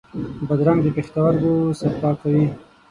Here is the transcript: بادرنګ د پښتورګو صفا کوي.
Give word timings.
بادرنګ 0.47 0.79
د 0.83 0.87
پښتورګو 0.95 1.55
صفا 1.79 2.11
کوي. 2.21 2.45